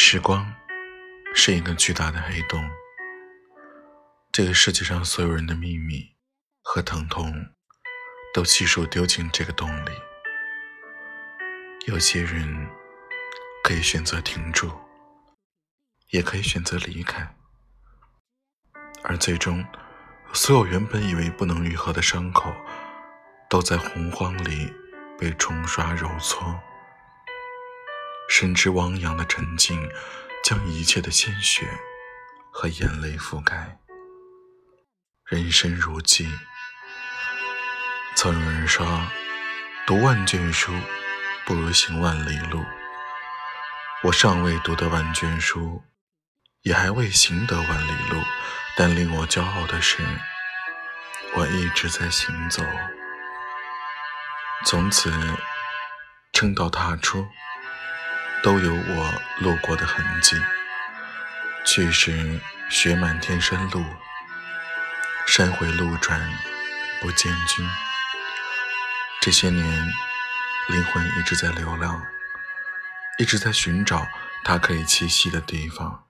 [0.00, 0.54] 时光
[1.34, 2.70] 是一个巨大的黑洞，
[4.30, 6.14] 这个世界上所有人的秘密
[6.62, 7.34] 和疼痛
[8.32, 9.90] 都悉数丢进这个洞里。
[11.86, 12.68] 有些人
[13.64, 14.70] 可以选择停住，
[16.10, 17.34] 也可以选择离开，
[19.02, 19.66] 而最终，
[20.32, 22.54] 所有原本以为不能愈合的伤口，
[23.50, 24.72] 都在洪荒里
[25.18, 26.56] 被冲刷揉搓。
[28.40, 29.90] 深知汪洋的沉静，
[30.44, 31.68] 将一切的鲜血
[32.52, 33.80] 和眼泪覆盖。
[35.24, 36.30] 人生如寄，
[38.14, 38.86] 曾有人说
[39.88, 40.72] ：“读万卷书，
[41.46, 42.64] 不如行万里路。”
[44.06, 45.82] 我尚未读得万卷书，
[46.62, 48.22] 也还未行得万里路，
[48.76, 50.00] 但令我骄傲的是，
[51.34, 52.62] 我一直在行走。
[54.64, 55.12] 从此，
[56.32, 57.26] 撑到踏出。
[58.42, 60.36] 都有我路过的痕迹。
[61.64, 63.84] 去时雪满天山路，
[65.26, 66.20] 山回路转
[67.00, 67.68] 不见君。
[69.20, 69.64] 这些年，
[70.68, 72.02] 灵魂一直在流浪，
[73.18, 74.06] 一直在寻找
[74.44, 76.06] 它可以栖息的地方。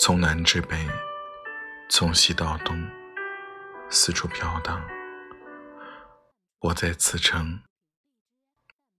[0.00, 0.88] 从南至北，
[1.88, 2.90] 从西到东，
[3.90, 4.82] 四处飘荡。
[6.60, 7.62] 我在此城，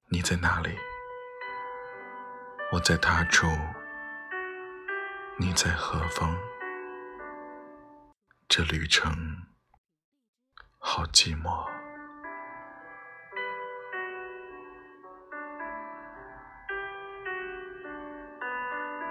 [0.10, 0.78] 你在哪里？
[2.74, 3.48] 我在他处，
[5.38, 6.34] 你在何方？
[8.48, 9.12] 这旅程
[10.78, 11.81] 好寂寞。